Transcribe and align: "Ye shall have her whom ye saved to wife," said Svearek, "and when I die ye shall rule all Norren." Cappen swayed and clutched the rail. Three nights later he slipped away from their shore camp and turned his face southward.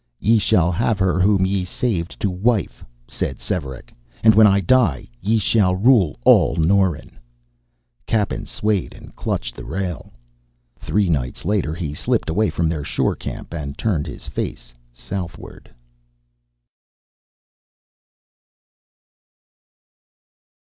"Ye 0.19 0.39
shall 0.39 0.71
have 0.71 0.97
her 0.97 1.19
whom 1.19 1.45
ye 1.45 1.63
saved 1.63 2.19
to 2.21 2.29
wife," 2.31 2.83
said 3.07 3.37
Svearek, 3.39 3.93
"and 4.23 4.33
when 4.33 4.47
I 4.47 4.59
die 4.59 5.07
ye 5.21 5.37
shall 5.37 5.75
rule 5.75 6.17
all 6.25 6.55
Norren." 6.55 7.19
Cappen 8.07 8.47
swayed 8.47 8.95
and 8.95 9.15
clutched 9.15 9.55
the 9.55 9.63
rail. 9.63 10.11
Three 10.75 11.07
nights 11.07 11.45
later 11.45 11.75
he 11.75 11.93
slipped 11.93 12.31
away 12.31 12.49
from 12.49 12.67
their 12.67 12.83
shore 12.83 13.15
camp 13.15 13.53
and 13.53 13.77
turned 13.77 14.07
his 14.07 14.25
face 14.25 14.73
southward. 14.91 15.69